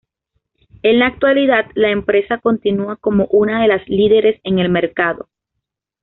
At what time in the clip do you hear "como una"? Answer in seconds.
2.95-3.61